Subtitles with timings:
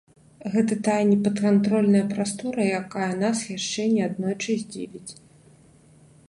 [0.53, 5.11] Гэта тая непадкантрольная прастора, якая нас яшчэ не аднойчы здзівіць.